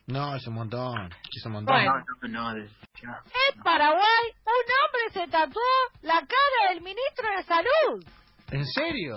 No, 0.06 0.34
es 0.34 0.46
un 0.46 0.54
montón, 0.54 1.10
es 1.36 1.44
un 1.44 1.52
montón. 1.52 1.76
Bueno. 1.76 1.92
No, 2.22 2.54
no, 2.54 2.54
no. 2.54 2.62
En 2.62 3.62
Paraguay, 3.62 4.32
un 4.46 4.52
hombre 4.80 5.12
se 5.12 5.28
tatuó 5.28 5.60
la 6.00 6.14
cara 6.14 6.70
del 6.70 6.80
ministro 6.80 7.28
de 7.36 7.42
Salud. 7.42 8.04
¿En 8.50 8.64
serio? 8.64 9.16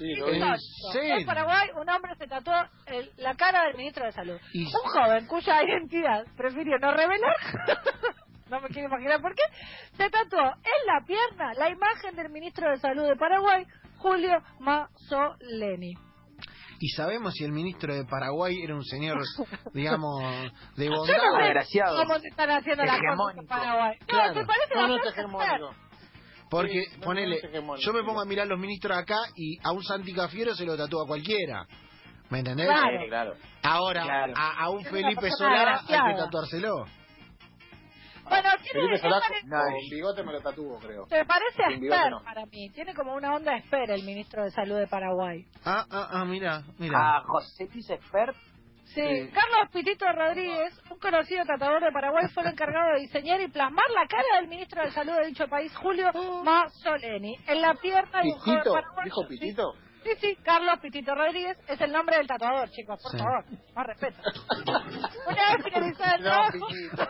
Sí, 0.00 0.14
lo 0.16 0.28
¿En 0.28 1.18
vi. 1.18 1.24
Paraguay, 1.26 1.68
un 1.80 1.88
hombre 1.90 2.14
se 2.16 2.26
tatuó 2.26 2.54
el- 2.86 3.10
la 3.18 3.34
cara 3.34 3.64
del 3.64 3.76
ministro 3.76 4.06
de 4.06 4.12
Salud. 4.12 4.38
Y- 4.54 4.64
Un 4.64 4.72
joven 4.72 5.26
cuya 5.26 5.62
identidad 5.62 6.24
prefirió 6.36 6.78
no 6.78 6.90
revelar, 6.92 7.36
no 8.48 8.60
me 8.62 8.68
quiero 8.68 8.88
imaginar 8.88 9.20
por 9.20 9.34
qué, 9.34 9.42
se 9.96 10.08
tatuó 10.08 10.40
en 10.40 10.86
la 10.86 11.04
pierna 11.06 11.52
la 11.54 11.68
imagen 11.68 12.16
del 12.16 12.30
ministro 12.30 12.70
de 12.70 12.78
Salud 12.78 13.06
de 13.06 13.16
Paraguay, 13.16 13.66
Julio 13.98 14.42
Mazzoleni. 14.60 15.94
¿Y 16.82 16.88
sabemos 16.96 17.34
si 17.34 17.44
el 17.44 17.52
ministro 17.52 17.94
de 17.94 18.06
Paraguay 18.06 18.62
era 18.64 18.74
un 18.74 18.84
señor, 18.84 19.18
digamos, 19.74 20.22
de 20.76 20.86
Yo 20.86 20.90
no 20.92 20.96
bondad? 20.96 21.14
sé 21.14 21.42
Desgraciado. 21.44 21.96
cómo 21.98 22.18
se 22.18 22.28
están 22.28 22.50
haciendo 22.50 22.84
las 22.84 22.96
cosas 22.96 23.04
en 23.04 23.10
Hegemónico. 23.10 23.46
Paraguay. 23.48 23.98
No, 24.00 24.06
Claro. 24.06 24.34
se 24.34 24.46
parece 24.46 24.74
No, 24.74 24.88
no 24.88 24.96
es 24.96 25.04
bastante 25.04 25.20
hegemónico. 25.20 25.74
Porque, 26.50 26.82
Sí, 26.90 26.96
no, 26.98 27.04
ponele, 27.04 27.40
no 27.62 27.76
yo 27.76 27.92
me 27.92 28.02
pongo 28.02 28.20
a 28.20 28.24
mirar 28.24 28.46
los 28.48 28.58
ministros 28.58 28.96
acá 28.98 29.18
y 29.36 29.56
a 29.62 29.70
un 29.72 29.82
Santi 29.84 30.12
Cafiero 30.12 30.54
se 30.54 30.64
lo 30.66 30.76
tatúa 30.76 31.06
cualquiera. 31.06 31.64
¿Me 32.28 32.40
entendés? 32.40 32.66
Claro. 32.66 33.00
Sí, 33.02 33.08
claro. 33.08 33.34
Ahora, 33.62 34.02
Claro. 34.02 34.32
a, 34.36 34.64
a 34.64 34.70
un 34.70 34.80
Es 34.80 34.86
una 34.92 35.00
Felipe 35.02 35.30
Solá 35.30 35.80
hay 35.88 36.14
que 36.14 36.20
tatuárselo. 36.20 36.84
Bueno, 38.28 38.48
tiene, 38.62 38.86
Felipe 38.86 38.98
Solá 38.98 39.20
pare- 39.20 39.40
con 39.40 39.74
bigote 39.90 40.22
me 40.22 40.32
lo 40.32 40.40
tatúo, 40.40 40.78
creo. 40.78 41.06
se 41.08 41.24
parece 41.24 41.64
a 41.64 41.70
Esper 41.74 42.10
no. 42.10 42.22
para 42.22 42.46
mí. 42.46 42.70
Tiene 42.70 42.94
como 42.94 43.14
una 43.14 43.34
onda 43.34 43.56
Esper 43.56 43.90
el 43.90 44.04
ministro 44.04 44.44
de 44.44 44.50
Salud 44.52 44.76
de 44.78 44.86
Paraguay. 44.86 45.44
Ah, 45.64 45.84
ah, 45.90 46.08
ah, 46.12 46.24
mira, 46.24 46.62
mira. 46.78 47.16
A 47.16 47.22
José 47.24 47.68
Luis 47.72 47.90
Espert, 47.90 48.36
Sí, 48.94 49.02
Sí. 49.02 49.30
Carlos 49.32 49.70
Pitito 49.72 50.04
Rodríguez, 50.12 50.76
un 50.90 50.98
conocido 50.98 51.44
tratador 51.44 51.82
de 51.82 51.92
Paraguay, 51.92 52.26
fue 52.34 52.42
el 52.42 52.48
encargado 52.52 52.94
de 52.94 53.00
diseñar 53.00 53.40
y 53.40 53.48
plasmar 53.48 53.84
la 53.94 54.06
cara 54.08 54.24
del 54.40 54.48
ministro 54.48 54.82
de 54.82 54.90
Salud 54.90 55.12
de 55.16 55.26
dicho 55.26 55.46
país, 55.48 55.74
Julio 55.76 56.10
Mazzoleni, 56.44 57.36
en 57.46 57.60
la 57.62 57.74
pierna 57.74 58.20
de 58.22 58.28
un 58.28 58.38
joven 58.38 58.58
¿Pitito? 58.58 58.72
paraguayo. 58.74 59.04
¿Dijo 59.04 59.26
Pitito? 59.28 59.74
Sí, 60.02 60.10
sí, 60.18 60.36
Carlos 60.42 60.78
Pitito 60.80 61.14
Rodríguez 61.14 61.58
es 61.68 61.80
el 61.80 61.92
nombre 61.92 62.16
del 62.16 62.26
tatuador, 62.26 62.70
chicos, 62.70 62.98
por 63.02 63.12
Sí. 63.12 63.18
favor, 63.18 63.44
más 63.74 63.86
respeto. 63.86 64.18
Una 65.28 65.56
vez 65.56 65.64
finalizado 65.64 66.14
el 66.16 66.22
No, 66.22 66.30
trabajo, 66.30 66.52
Pitito. 66.52 67.08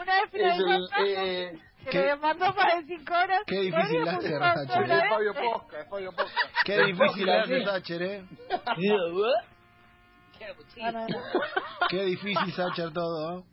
una 0.00 0.14
vez 0.20 0.30
finalizado 0.30 0.76
el, 0.76 0.88
trabajo, 0.88 1.04
eh, 1.06 1.52
que 1.84 1.90
qué- 1.90 1.98
le 1.98 2.04
demandó 2.06 2.46
más 2.54 2.76
de 2.76 2.96
cinco 2.96 3.12
horas. 3.14 3.42
qué 3.46 3.60
difícil 3.60 4.08
hace, 4.08 4.36
una 4.36 4.52
Es 5.04 5.08
Fabio 5.10 5.34
Posca, 5.34 5.80
es 5.80 5.88
Fabio 5.90 6.12
Posca. 6.12 6.40
Qué 6.64 6.78
difícil 6.84 7.28
hace 7.30 7.60
Thatcher, 7.64 8.02
¿eh? 8.02 8.24
No, 10.76 10.92
no. 10.92 11.06
Qué 11.88 12.04
difícil 12.04 12.54
Thatcher 12.54 12.92
todo, 12.92 13.38
¿eh? 13.40 13.44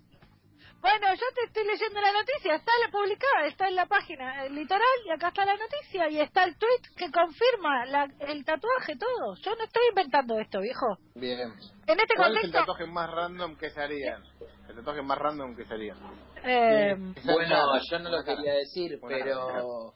Bueno, 0.82 1.08
yo 1.14 1.26
te 1.34 1.46
estoy 1.48 1.64
leyendo 1.66 2.02
la 2.02 2.12
noticia, 2.12 2.56
está 2.56 2.72
la 2.86 2.92
publicada, 2.92 3.48
está 3.48 3.70
en 3.70 3.76
la 3.78 3.86
página 3.86 4.44
el 4.46 4.54
litoral 4.54 4.82
y 5.06 5.12
acá 5.12 5.30
está 5.30 5.46
la 5.46 5.56
noticia 5.56 6.10
y 6.10 6.20
está 6.20 6.44
el 6.44 6.58
tweet 6.58 6.82
que 6.98 7.10
confirma 7.10 7.86
la- 7.86 8.10
el 8.20 8.44
tatuaje, 8.44 8.98
todo. 8.98 9.36
Yo 9.42 9.56
no 9.56 9.64
estoy 9.64 9.84
inventando 9.90 10.38
esto, 10.40 10.60
viejo. 10.60 10.98
Bien. 11.16 11.54
En 11.88 12.00
este 12.00 12.16
¿Cuál 12.18 12.32
es 12.32 12.44
el 12.44 12.52
contexto, 12.52 12.60
tatuaje 12.60 12.86
más 12.88 13.10
random 13.10 13.56
que 13.56 13.70
se 13.70 13.82
harían? 13.82 14.24
El 14.68 14.76
tatuaje 14.76 15.02
más 15.04 15.18
random 15.20 15.56
que 15.56 15.66
se 15.66 15.74
harían. 15.74 15.98
eh, 16.44 16.96
Bueno, 17.24 17.80
yo 17.90 18.00
no 18.00 18.10
lo 18.10 18.24
quería 18.26 18.54
decir, 18.56 19.00
pero 19.08 19.94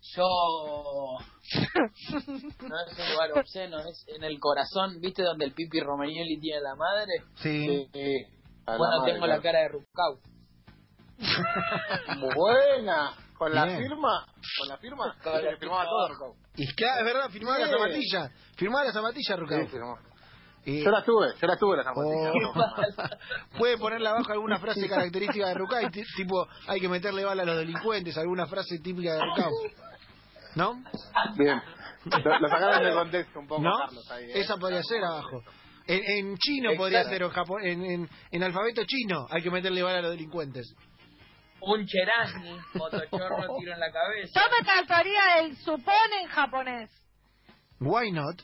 yo 0.00 1.18
no 2.68 2.80
es 2.86 2.98
un 2.98 3.12
lugar 3.12 3.32
obsceno, 3.36 3.78
es 3.80 4.04
en 4.08 4.22
el 4.24 4.38
corazón, 4.38 5.00
¿viste 5.00 5.22
donde 5.22 5.44
el 5.46 5.52
Pipi 5.52 5.80
Romagnoli 5.80 6.38
tiene 6.40 6.60
la 6.60 6.74
madre? 6.74 7.12
Sí. 7.36 7.88
Sí. 7.92 8.16
A 8.66 8.72
la 8.72 8.78
Bueno, 8.78 8.98
madre, 8.98 9.12
tengo 9.12 9.26
la 9.26 9.40
cara 9.40 9.58
de 9.60 9.68
Rucau. 9.68 10.20
Buena. 12.34 13.12
¿Con 13.36 13.54
la 13.54 13.64
Bien. 13.66 13.78
firma? 13.78 14.26
¿Con 14.58 14.68
la 14.68 14.76
firma? 14.78 15.16
Con 15.22 15.32
la 15.32 15.56
firmaba 15.56 15.58
firma 15.58 15.84
todo. 15.84 16.08
Rucau. 16.08 16.34
Y 16.56 16.66
claro, 16.74 16.98
es 17.00 17.04
verdad, 17.14 17.30
firmaba 17.30 17.58
la 17.58 17.68
zapatilla. 17.68 18.30
Firmaba 18.56 18.84
la 18.84 18.92
zapatilla, 18.92 19.36
Rucao. 19.36 19.60
Sí, 19.60 19.66
firmó. 19.68 19.98
Eh, 20.64 20.82
Yo 20.84 20.90
la 20.90 21.02
tuve, 21.02 21.28
yo 21.40 21.46
la 21.46 21.56
tuve 21.56 21.76
la 21.76 21.92
oh, 21.94 22.32
zapatilla. 22.90 23.18
puede 23.58 23.78
ponerle 23.78 24.08
abajo 24.08 24.32
alguna 24.32 24.58
frase 24.58 24.86
característica 24.88 25.48
de 25.48 25.54
Rucay, 25.54 25.88
ti- 25.90 26.02
tipo, 26.16 26.46
hay 26.66 26.80
que 26.80 26.88
meterle 26.88 27.24
bala 27.24 27.42
a 27.42 27.46
los 27.46 27.56
delincuentes, 27.58 28.18
alguna 28.18 28.46
frase 28.46 28.78
típica 28.80 29.14
de 29.14 29.20
Rucay. 29.24 29.52
¿No? 30.58 30.82
Bien. 31.36 31.62
Lo, 32.04 32.48
sacaron 32.48 32.82
de 32.84 32.92
contexto 32.92 33.38
un 33.38 33.46
poco, 33.46 33.62
¿No? 33.62 33.78
Carlos. 33.78 34.10
Ahí, 34.10 34.24
¿eh? 34.24 34.40
Esa 34.40 34.56
podría 34.56 34.82
ser 34.82 35.04
abajo. 35.04 35.42
En, 35.86 36.02
en 36.04 36.36
chino 36.38 36.70
Exacto. 36.70 36.82
podría 36.82 37.04
ser, 37.04 37.22
o 37.22 37.30
japo- 37.30 37.62
en, 37.62 37.84
en, 37.84 38.08
en 38.32 38.42
alfabeto 38.42 38.82
chino 38.84 39.26
hay 39.30 39.40
que 39.42 39.50
meterle 39.52 39.82
bala 39.82 39.98
a 39.98 40.02
los 40.02 40.10
delincuentes. 40.10 40.74
Un 41.60 41.86
cherasni, 41.86 42.56
motochorro, 42.74 43.56
tiro 43.60 43.72
en 43.72 43.80
la 43.80 43.92
cabeza. 43.92 44.40
Yo 44.40 44.46
me 44.58 44.66
cantaría 44.66 45.38
el 45.40 45.56
supone 45.56 46.22
en 46.22 46.28
japonés. 46.28 46.90
Why 47.80 48.10
not? 48.10 48.42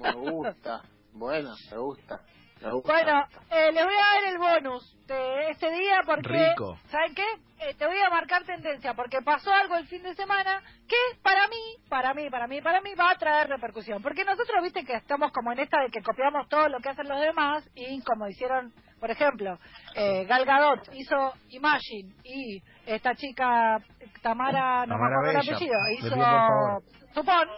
Me 0.00 0.12
gusta. 0.12 0.82
Bueno, 1.12 1.54
me 1.70 1.76
gusta. 1.78 2.20
Me. 2.62 2.80
Bueno, 2.84 3.26
eh, 3.50 3.72
les 3.72 3.84
voy 3.84 3.94
a 3.94 4.14
dar 4.14 4.32
el 4.32 4.38
bonus 4.38 5.06
de 5.06 5.50
este 5.50 5.70
día 5.70 6.00
porque, 6.06 6.50
Rico. 6.50 6.78
¿saben 6.88 7.14
qué? 7.14 7.24
Eh, 7.60 7.74
te 7.74 7.86
voy 7.86 7.98
a 8.00 8.10
marcar 8.10 8.42
tendencia 8.44 8.94
porque 8.94 9.22
pasó 9.22 9.52
algo 9.52 9.76
el 9.76 9.86
fin 9.86 10.02
de 10.02 10.14
semana 10.14 10.62
que 10.88 10.96
para 11.22 11.46
mí, 11.48 11.76
para 11.88 12.12
mí, 12.12 12.28
para 12.28 12.46
mí, 12.48 12.60
para 12.60 12.80
mí 12.80 12.94
va 12.94 13.10
a 13.10 13.16
traer 13.16 13.48
repercusión. 13.48 14.02
Porque 14.02 14.24
nosotros, 14.24 14.62
viste, 14.62 14.84
que 14.84 14.94
estamos 14.94 15.30
como 15.32 15.52
en 15.52 15.60
esta 15.60 15.80
de 15.80 15.90
que 15.90 16.02
copiamos 16.02 16.48
todo 16.48 16.68
lo 16.68 16.80
que 16.80 16.88
hacen 16.88 17.08
los 17.08 17.20
demás 17.20 17.68
y 17.74 18.00
como 18.02 18.26
hicieron, 18.26 18.72
por 18.98 19.10
ejemplo, 19.10 19.58
eh, 19.94 20.24
Gal 20.24 20.44
Gadot 20.44 20.88
hizo 20.94 21.32
Imagine 21.50 22.14
y 22.24 22.62
esta 22.86 23.14
chica 23.14 23.78
Tamara, 24.22 24.86
no 24.86 24.94
me 24.96 25.02
Tamara 25.02 25.16
acuerdo 25.16 25.30
el 25.30 25.36
apellido, 25.36 25.78
hizo. 25.98 27.14
Supón. 27.14 27.48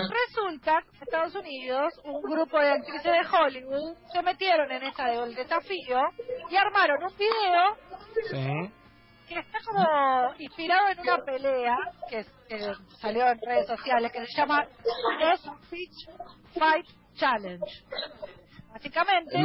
Resulta 0.00 0.80
que 0.82 0.96
en 0.96 1.02
Estados 1.02 1.34
Unidos 1.34 1.92
un 2.04 2.22
grupo 2.22 2.58
de 2.58 2.70
actrices 2.70 3.02
de 3.12 3.20
Hollywood 3.36 3.96
se 4.12 4.22
metieron 4.22 4.70
en 4.70 4.82
esta 4.84 5.06
del 5.08 5.34
desafío 5.34 6.00
y 6.50 6.56
armaron 6.56 7.02
un 7.04 7.16
video 7.16 7.76
Sí. 8.30 8.72
que 9.28 9.38
está 9.38 9.58
como 9.64 10.34
inspirado 10.38 10.88
en 10.88 11.00
una 11.00 11.18
pelea 11.24 11.76
que, 12.08 12.24
que 12.48 12.72
salió 13.00 13.26
en 13.28 13.38
redes 13.40 13.66
sociales 13.66 14.12
que 14.12 14.26
se 14.26 14.36
llama 14.36 14.66
Death 15.18 15.58
Pitch 15.70 16.08
Fight 16.58 16.86
Challenge. 17.14 17.64
Básicamente, 18.72 19.36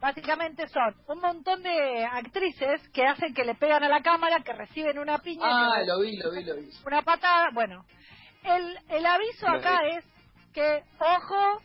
básicamente 0.00 0.66
son 0.68 0.94
un 1.08 1.20
montón 1.20 1.62
de 1.62 2.04
actrices 2.04 2.80
que 2.92 3.04
hacen 3.06 3.32
que 3.34 3.44
le 3.44 3.54
pegan 3.54 3.84
a 3.84 3.88
la 3.88 4.02
cámara, 4.02 4.40
que 4.42 4.52
reciben 4.52 4.98
una 4.98 5.18
piña, 5.18 5.44
Ah, 5.46 5.74
que- 5.80 5.86
lo 5.86 6.00
vi, 6.00 6.16
lo 6.16 6.30
vi, 6.32 6.44
lo 6.44 6.56
vi. 6.56 6.70
una 6.84 7.02
patada. 7.02 7.50
Bueno, 7.52 7.84
el, 8.44 8.78
el 8.88 9.06
aviso 9.06 9.48
acá 9.48 9.80
es 9.88 10.04
que, 10.52 10.82
ojo, 10.98 11.62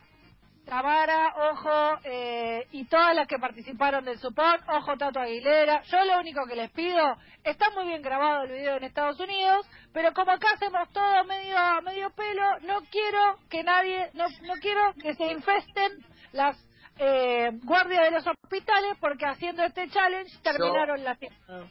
Tamara, 0.68 1.34
ojo, 1.50 1.98
eh, 2.04 2.66
y 2.72 2.84
todas 2.84 3.14
las 3.14 3.26
que 3.26 3.38
participaron 3.38 4.04
del 4.04 4.18
Supón, 4.18 4.60
ojo 4.68 4.98
Tato 4.98 5.18
Aguilera. 5.18 5.82
Yo 5.84 6.04
lo 6.04 6.20
único 6.20 6.44
que 6.46 6.56
les 6.56 6.70
pido, 6.72 7.16
está 7.42 7.70
muy 7.70 7.86
bien 7.86 8.02
grabado 8.02 8.44
el 8.44 8.52
video 8.52 8.76
en 8.76 8.84
Estados 8.84 9.18
Unidos, 9.18 9.66
pero 9.94 10.12
como 10.12 10.32
acá 10.32 10.48
hacemos 10.54 10.86
todo 10.92 11.24
medio 11.24 11.56
a 11.56 11.80
medio 11.80 12.10
pelo, 12.10 12.60
no 12.60 12.80
quiero 12.90 13.38
que 13.48 13.62
nadie, 13.62 14.10
no, 14.12 14.26
no 14.42 14.54
quiero 14.60 14.92
que 15.00 15.14
se 15.14 15.32
infesten 15.32 16.04
las 16.32 16.56
eh, 16.98 17.50
guardias 17.64 18.04
de 18.04 18.10
los 18.10 18.26
hospitales 18.26 18.96
porque 19.00 19.24
haciendo 19.24 19.62
este 19.62 19.88
challenge 19.88 20.36
terminaron 20.42 21.02
lastimando. 21.02 21.66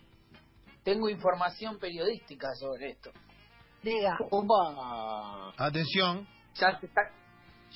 Tengo 0.84 1.10
información 1.10 1.78
periodística 1.78 2.56
sobre 2.56 2.92
esto. 2.92 3.12
Diga. 3.84 4.18
Opa. 4.32 5.54
Atención. 5.58 6.28
Ya 6.56 6.80
se 6.80 6.86
está, 6.88 7.02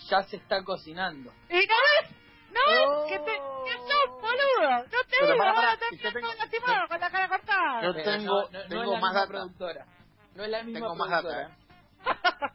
ya 0.10 0.24
se 0.24 0.38
está 0.38 0.64
cocinando. 0.64 1.32
¿Y 1.50 1.54
no 1.54 1.60
ves? 1.60 2.16
¿No 2.52 2.60
Oh. 2.68 3.04
ves? 3.06 3.12
Que 3.12 3.20
te, 3.20 3.32
que 3.32 3.78
sos 3.78 4.10
boludo. 4.22 4.78
No 4.80 4.84
te 4.86 5.18
Pero 5.20 5.34
digo, 5.34 5.46
vas 5.46 5.74
a 5.74 5.78
terminar 5.78 6.14
tengo- 6.14 6.34
lastimado 6.34 6.88
con 6.88 7.00
la 7.00 7.10
cara 7.12 7.28
cortada. 7.30 7.82
Yo 7.84 7.94
tengo- 7.94 8.42
no, 8.42 8.50
no, 8.52 8.60
no 8.64 8.68
tengo 8.68 8.84
es 8.84 8.90
la 8.90 9.00
más 9.00 9.02
misma 9.02 9.14
data. 9.14 9.28
productora. 9.28 9.86
No 10.36 10.44
es 10.44 10.50
la 10.50 10.64
misma 10.64 10.80
Tengo 10.80 10.96
más 10.96 11.08
productora. 11.22 11.58
data, 12.04 12.54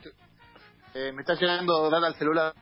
Eh, 0.95 1.13
me 1.13 1.21
está 1.23 1.35
llegando 1.35 1.91
data 1.91 2.07
al 2.07 2.15
celular, 2.17 2.55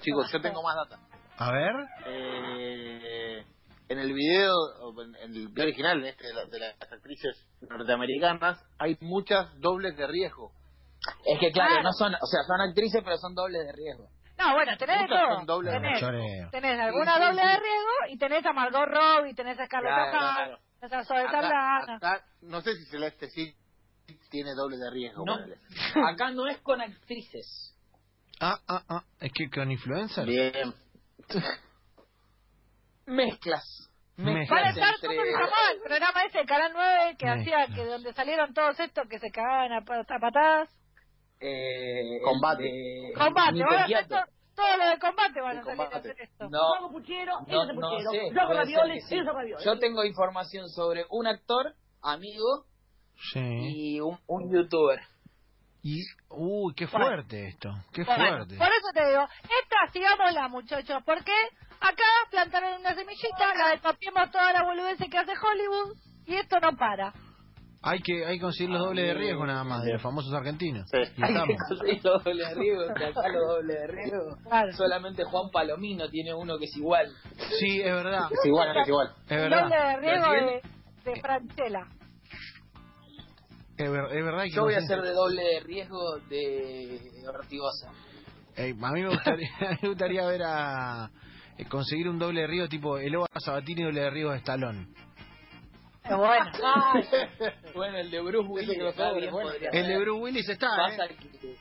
chicos. 0.00 0.30
Yo 0.32 0.40
tengo 0.40 0.62
más 0.62 0.76
data. 0.76 0.98
A 1.38 1.50
ver. 1.52 1.72
Eh, 2.06 2.89
en 3.90 3.98
el 3.98 4.12
video, 4.14 4.54
o 4.82 5.02
en 5.02 5.14
el 5.34 5.48
video 5.48 5.64
original 5.64 6.04
este, 6.04 6.26
de, 6.28 6.32
la- 6.34 6.44
de 6.46 6.58
las 6.60 6.92
actrices 6.92 7.36
norteamericanas, 7.60 8.58
hay 8.78 8.96
muchas 9.00 9.48
dobles 9.60 9.96
de 9.96 10.06
riesgo. 10.06 10.52
Es 11.26 11.38
que 11.40 11.50
claro, 11.50 11.70
Claro. 11.70 11.82
no 11.82 11.92
son, 11.92 12.14
o 12.14 12.26
sea, 12.26 12.40
son 12.46 12.60
actrices 12.60 13.02
pero 13.04 13.16
son 13.18 13.34
dobles 13.34 13.66
de 13.66 13.72
riesgo. 13.72 14.08
No, 14.38 14.54
bueno, 14.54 14.72
tenés 14.78 15.02
Muchas 15.02 15.20
todo. 15.20 15.36
son 15.36 15.46
dobles 15.46 15.72
de 15.72 15.80
tenés, 15.80 16.50
tenés 16.50 16.80
alguna 16.80 17.14
Sí, 17.14 17.20
sí, 17.20 17.26
doble 17.26 17.42
sí. 17.42 17.48
de 17.48 17.54
riesgo 17.54 17.90
y 18.10 18.18
tenés 18.18 18.46
a 18.46 18.52
Margot 18.52 18.86
Robbie, 18.86 19.34
tenés 19.34 19.58
a 19.58 19.66
Scarlett 19.66 19.92
Claro, 19.92 20.12
Johansson, 20.18 20.44
claro. 20.44 20.58
tenés 20.80 20.92
a 20.92 21.04
Zoe 21.04 21.20
Acá- 21.20 21.40
Saldana. 21.86 22.24
no 22.42 22.60
sé 22.62 22.74
si 22.76 22.84
Celeste 22.86 23.28
sí 23.30 23.54
tiene 24.30 24.54
doble 24.54 24.76
de 24.78 24.90
riesgo. 24.90 25.24
No, 25.26 25.34
acá 26.08 26.30
no 26.30 26.46
es 26.46 26.58
con 26.58 26.80
actrices. 26.80 27.74
Ah, 28.40 28.58
ah, 28.68 28.82
ah. 28.88 29.04
Es 29.20 29.32
que 29.32 29.50
con 29.50 29.70
influencers. 29.70 30.26
Bien. 30.26 30.72
Mezclas. 33.06 33.90
Mezclas. 34.16 34.48
Van 34.50 34.58
a 34.58 34.64
Mezclas 34.68 34.76
estar 34.76 34.94
entre... 34.94 35.08
como 35.08 35.22
se 35.24 35.32
llamaba 35.32 35.70
el 35.74 35.80
programa 35.82 36.24
ese, 36.24 36.44
Canal 36.46 36.72
9, 36.74 37.16
que 37.18 37.26
Mezclas. 37.26 37.40
hacía 37.64 37.74
que 37.74 37.84
donde 37.86 38.12
salieron 38.12 38.54
todos 38.54 38.78
estos 38.80 39.08
que 39.08 39.18
se 39.18 39.30
cagaban 39.30 39.72
a, 39.72 39.80
pat- 39.84 40.10
a 40.10 40.18
patadas. 40.18 40.68
Eh, 41.40 42.20
Combate. 42.22 42.64
eh, 42.66 43.12
Combate, 43.14 43.52
Nico 43.52 43.66
van 43.70 43.78
a 43.78 43.84
hacer 43.84 44.06
Quiato. 44.06 44.26
to- 44.26 44.32
todo 44.56 44.76
lo 44.76 44.88
de 44.90 44.98
combate 44.98 45.40
van 45.40 45.58
a 45.58 45.62
salir 45.64 45.80
a 45.80 45.96
hacer 45.96 46.16
esto. 46.20 46.48
No, 46.50 46.80
no, 46.80 46.90
no 46.90 47.00
sé. 47.00 48.18
puede 48.34 48.66
ser 48.66 48.82
que 48.92 49.00
sí. 49.08 49.64
Yo 49.64 49.78
tengo 49.78 50.04
información 50.04 50.68
sobre 50.68 51.06
un 51.08 51.26
actor, 51.26 51.74
amigo 52.02 52.66
Sí. 53.32 53.40
y 53.40 54.00
un, 54.00 54.18
un 54.26 54.52
youtuber. 54.52 55.00
Y, 55.82 56.02
uy, 56.28 56.74
qué 56.74 56.86
fuerte 56.86 57.48
esto. 57.48 57.70
Qué 57.94 58.04
Bueno, 58.04 58.36
fuerte. 58.36 58.56
por 58.58 58.66
eso 58.66 58.88
te 58.92 59.08
digo, 59.08 59.22
esta 59.62 59.92
sigámosla 59.92 60.48
muchachos, 60.48 61.02
porque 61.06 61.32
acá 61.80 62.04
plantaron 62.30 62.80
una 62.80 62.94
semillita, 62.94 63.54
la 63.56 63.70
despapiemos 63.70 64.30
toda 64.30 64.52
la 64.52 64.62
boludez 64.64 64.98
que 64.98 65.18
hace 65.18 65.32
Hollywood 65.32 65.96
y 66.26 66.34
esto 66.36 66.58
no 66.60 66.76
para. 66.76 67.12
Hay 67.82 68.00
que, 68.00 68.26
hay 68.26 68.36
que 68.36 68.42
conseguir 68.42 68.70
los 68.74 68.80
dobles 68.84 69.06
de 69.06 69.14
riesgo 69.14 69.46
nada 69.46 69.64
más, 69.64 69.82
de 69.82 69.94
los 69.94 70.02
famosos 70.02 70.30
argentinos. 70.34 70.86
Sí. 70.90 70.98
Y 71.16 71.22
estamos. 71.24 71.56
Sí, 71.80 72.00
los 72.04 72.22
dobles 72.24 72.48
de 72.50 72.54
riesgo, 72.54 72.82
que 72.94 73.04
acá 73.06 73.28
los 73.28 73.48
dobles 73.48 73.78
de 73.78 73.86
riesgo. 73.86 74.36
Claro. 74.44 74.72
Solamente 74.74 75.24
Juan 75.24 75.50
Palomino 75.50 76.08
tiene 76.10 76.34
uno 76.34 76.58
que 76.58 76.66
es 76.66 76.76
igual. 76.76 77.10
Sí, 77.58 77.80
es 77.80 77.90
verdad. 77.94 78.28
Es 78.30 78.44
igual, 78.44 78.76
es 78.76 78.86
igual. 78.88 79.08
Es 79.24 79.32
El 79.32 79.50
doble 79.50 79.64
verdad. 79.70 79.88
de 79.88 79.96
riesgo 79.96 80.26
¿Lo 80.26 80.46
de, 80.46 80.62
de 81.04 81.20
Franchella. 81.22 81.86
Es, 83.78 83.90
ver- 83.90 84.12
es 84.18 84.24
verdad 84.24 84.42
que 84.44 84.50
Yo 84.50 84.62
voy 84.64 84.74
a 84.74 84.78
hacer 84.78 85.00
de 85.00 85.12
doble 85.12 85.42
de 85.42 85.60
riesgo 85.60 86.16
de 86.28 87.00
Ortigosa. 87.28 87.88
A 88.58 88.92
mí 88.92 89.02
me 89.02 89.08
gustaría, 89.08 89.48
me 89.82 89.88
gustaría 89.88 90.26
ver 90.26 90.42
a 90.44 91.10
conseguir 91.68 92.08
un 92.08 92.18
doble 92.18 92.42
de 92.42 92.46
riesgo 92.46 92.68
tipo 92.68 92.98
el 92.98 93.16
Ova 93.16 93.26
Sabatini 93.38 93.82
doble 93.82 94.00
de 94.00 94.10
riesgo 94.10 94.32
de 94.32 94.38
Stallone. 94.38 94.86
Bueno. 96.08 96.50
Bueno, 97.74 97.98
el 97.98 98.10
de 98.10 98.20
Bruce 98.20 98.48
Willis 98.48 98.78
crossover, 98.78 99.30
bien 99.60 99.70
El 99.72 99.86
de. 99.86 99.98
Bruce 99.98 100.20
Willis 100.20 100.48
está, 100.48 100.68
Pasa 100.76 101.04
¿eh? 101.04 101.16
que 101.16 101.56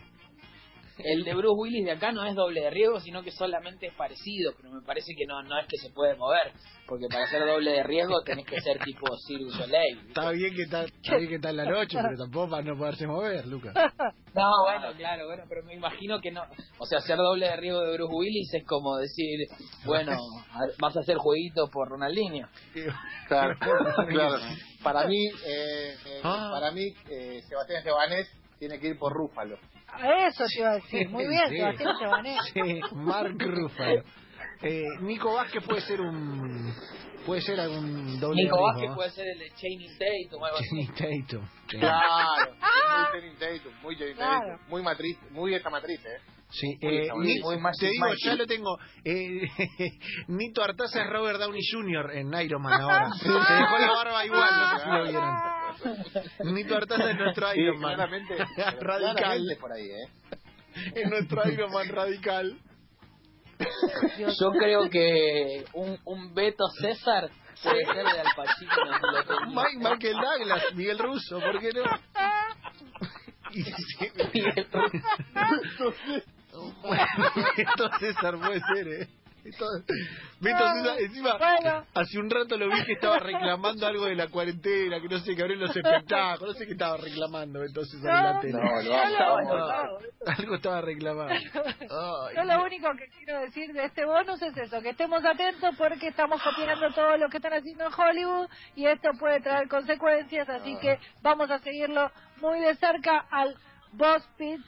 el 1.03 1.23
de 1.23 1.33
Bruce 1.33 1.55
Willis 1.57 1.85
de 1.85 1.91
acá 1.91 2.11
no 2.11 2.25
es 2.25 2.35
doble 2.35 2.61
de 2.61 2.69
riesgo, 2.69 2.99
sino 2.99 3.23
que 3.23 3.31
solamente 3.31 3.87
es 3.87 3.93
parecido, 3.93 4.53
pero 4.57 4.71
me 4.71 4.81
parece 4.81 5.13
que 5.17 5.25
no 5.25 5.41
no 5.43 5.57
es 5.59 5.67
que 5.67 5.77
se 5.77 5.89
puede 5.91 6.15
mover, 6.15 6.51
porque 6.87 7.07
para 7.09 7.27
ser 7.27 7.45
doble 7.45 7.71
de 7.71 7.83
riesgo 7.83 8.21
tenés 8.23 8.45
que 8.45 8.59
ser 8.61 8.79
tipo 8.79 9.05
Cirque 9.27 9.51
Soleil. 9.51 9.99
Está 10.07 10.31
bien 10.31 10.55
que 10.55 10.63
está, 10.63 10.83
está 10.83 11.17
bien 11.17 11.29
que 11.29 11.35
está 11.35 11.49
en 11.51 11.57
la 11.57 11.65
noche, 11.65 11.97
pero 12.01 12.17
tampoco 12.17 12.49
para 12.51 12.63
no 12.63 12.77
poderse 12.77 13.07
mover, 13.07 13.45
Lucas. 13.47 13.73
No, 14.31 14.47
bueno, 14.63 14.95
claro, 14.95 15.25
bueno, 15.25 15.43
pero 15.49 15.63
me 15.65 15.73
imagino 15.73 16.21
que 16.21 16.29
no. 16.31 16.43
O 16.77 16.85
sea, 16.85 17.01
ser 17.01 17.17
doble 17.17 17.47
de 17.47 17.55
riesgo 17.57 17.81
de 17.81 17.93
Bruce 17.97 18.13
Willis 18.13 18.53
es 18.53 18.63
como 18.63 18.95
decir, 18.97 19.39
bueno, 19.85 20.15
vas 20.79 20.95
a 20.95 20.99
hacer 20.99 21.17
jueguito 21.17 21.67
por 21.73 21.89
Ronaldinho. 21.89 22.47
Claro, 23.27 23.57
claro. 24.07 24.35
Para 24.83 25.07
mí, 25.07 25.25
eh, 25.45 25.95
eh, 26.05 26.21
Ah. 26.23 26.49
para 26.53 26.71
mí 26.71 26.93
eh, 27.09 27.41
Sebastián 27.49 27.79
Estebanés 27.79 28.29
tiene 28.59 28.79
que 28.79 28.89
ir 28.89 28.99
por 28.99 29.13
Rúfalo. 29.13 29.57
A 29.93 30.27
Eso 30.27 30.45
te 30.45 30.59
iba 30.59 30.69
a 30.71 30.75
decir. 30.75 31.09
Muy 31.09 31.27
bien, 31.27 31.49
Sí. 31.49 31.57
Sebastián 31.57 31.95
Chabanés. 31.99 32.37
Sí, 32.53 32.81
Mark 32.93 33.35
Ruffalo. 33.37 34.03
Eh, 34.61 34.83
Nico 35.01 35.33
Vázquez 35.33 35.63
puede 35.63 35.81
ser 35.81 36.01
un. 36.01 36.73
Puede 37.25 37.41
ser 37.41 37.59
algún 37.59 38.19
doble 38.19 38.43
Nico 38.43 38.61
Vázquez 38.61 38.91
puede 38.95 39.09
ser 39.11 39.25
el 39.27 39.39
de 39.39 39.49
Channing 39.51 39.97
Tatum 39.97 40.43
algo. 40.43 40.57
Channing 40.95 41.25
Tatum. 41.27 41.47
Claro, 41.67 42.51
muy 42.59 43.21
Channing 43.21 43.37
Tatum, 43.37 43.73
muy 43.81 43.97
Channing 43.97 44.15
Claro. 44.15 44.39
Tatum, 44.51 44.69
muy 44.69 44.81
matriz, 44.81 45.17
muy 45.31 45.53
esta 45.53 45.69
matriz, 45.69 45.99
¿eh? 46.05 46.17
Sí, 46.51 46.77
Muy 46.81 46.97
eh, 46.97 47.09
muy- 47.13 47.41
muy 47.59 47.71
te 47.79 47.89
digo, 47.89 48.05
ya 48.25 48.33
lo 48.35 48.47
tengo. 48.47 48.79
Eh, 49.05 49.41
Nito 50.29 50.63
Artaza 50.63 51.03
es 51.03 51.07
Robert 51.07 51.39
Downey 51.39 51.61
Jr. 51.71 52.11
en 52.15 52.33
Iron 52.41 52.63
Man 52.63 52.81
ahora. 52.81 53.11
Se 53.21 53.27
dejó 53.29 53.77
la 53.77 53.91
barba 53.91 54.25
igual, 54.25 54.49
no 54.51 54.77
sé 54.79 54.83
si 54.83 54.89
lo 54.89 55.03
vieron. 55.03 55.58
Nito 56.43 56.75
Artaza 56.75 57.11
es 57.11 57.17
nuestro 57.17 57.51
Sí, 57.51 57.59
Iron 57.61 57.79
Man. 57.79 57.95
claramente, 57.95 58.35
Radical. 58.79 59.15
claramente 59.15 59.55
por 59.57 59.71
ahí, 59.73 59.85
¿eh? 59.91 60.07
en 60.95 61.09
nuestro 61.09 61.47
Iron 61.51 61.71
Man 61.71 61.87
radical. 61.89 62.57
Yo 64.39 64.51
creo 64.51 64.89
que 64.89 65.65
un, 65.73 65.97
un 66.05 66.33
Beto 66.33 66.65
César 66.79 67.29
puede 67.61 67.85
ser 67.85 68.05
de 68.05 68.19
Al 68.21 68.27
Pacino. 68.35 68.71
Mike, 69.47 69.77
Michael 69.77 70.15
Douglas, 70.15 70.63
Miguel 70.75 70.99
Russo, 70.99 71.39
¿por 71.39 71.59
qué 71.59 71.71
no? 71.73 71.83
Y 73.51 73.63
sí, 73.63 73.71
Beto 77.57 77.89
César 77.99 78.37
puede 78.39 78.59
ser, 78.75 78.87
¿eh? 78.87 79.07
Beto- 79.43 79.65
Beto 80.39 80.73
César, 80.73 80.99
encima, 80.99 81.37
Bueno. 81.37 81.85
hace 81.93 82.17
un 82.19 82.29
rato 82.29 82.57
lo 82.57 82.69
vi 82.69 82.83
que 82.85 82.93
estaba 82.93 83.19
reclamando 83.19 83.87
algo 83.87 84.05
de 84.05 84.15
la 84.15 84.27
cuarentena, 84.27 84.99
que 85.01 85.07
no 85.09 85.19
sé, 85.19 85.35
que 85.35 85.41
abrió 85.41 85.57
los 85.57 85.75
espectáculos, 85.75 86.53
no 86.53 86.59
sé 86.59 86.65
qué 86.65 86.73
estaba 86.73 86.97
reclamando 86.97 87.59
Beto 87.59 87.83
César 87.85 88.17
en 88.17 88.23
la 88.23 88.39
tele. 88.39 88.53
No, 88.53 89.41
lo. 89.41 89.99
Algo 90.25 90.55
estaba 90.55 90.81
reclamando. 90.81 91.33
Ay, 91.33 92.35
Yo 92.35 92.43
lo 92.43 92.63
único 92.63 92.89
que 92.97 93.05
quiero 93.17 93.39
decir 93.41 93.73
de 93.73 93.85
este 93.85 94.05
bonus 94.05 94.41
es 94.41 94.55
eso, 94.57 94.81
que 94.81 94.89
estemos 94.89 95.23
atentos 95.25 95.75
porque 95.77 96.07
estamos 96.07 96.41
copiando 96.41 96.91
todo 96.93 97.17
lo 97.17 97.29
que 97.29 97.37
están 97.37 97.53
haciendo 97.53 97.85
en 97.85 97.93
Hollywood 97.93 98.47
y 98.75 98.85
esto 98.85 99.09
puede 99.19 99.39
traer 99.41 99.67
consecuencias, 99.67 100.47
así 100.49 100.75
Ah. 100.77 100.79
que 100.81 100.99
vamos 101.21 101.49
a 101.51 101.59
seguirlo 101.59 102.11
muy 102.41 102.59
de 102.59 102.75
cerca 102.75 103.25
al 103.31 103.55
Boss 103.93 104.27
Pitch, 104.37 104.65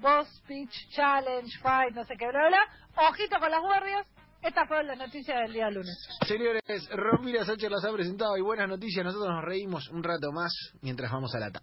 Boss 0.00 0.42
Pitch 0.46 0.88
Challenge 0.90 1.50
Fight, 1.62 1.94
no 1.94 2.04
sé 2.04 2.16
qué, 2.18 2.26
bla, 2.28 2.48
bla. 2.48 2.60
Ojito 3.08 3.38
con 3.40 3.50
las 3.50 3.60
guardias, 3.60 4.06
estas 4.44 4.68
fueron 4.68 4.86
las 4.86 4.98
noticias 4.98 5.40
del 5.40 5.52
día 5.52 5.70
lunes. 5.70 5.96
Señores, 6.26 6.62
Romina 6.90 7.44
Sánchez 7.44 7.70
las 7.70 7.84
ha 7.84 7.92
presentado 7.92 8.36
y 8.36 8.42
buenas 8.42 8.68
noticias. 8.68 9.04
Nosotros 9.04 9.28
nos 9.28 9.44
reímos 9.44 9.88
un 9.88 10.02
rato 10.02 10.32
más 10.32 10.52
mientras 10.82 11.10
vamos 11.10 11.34
a 11.34 11.40
la 11.40 11.50
tarde. 11.50 11.52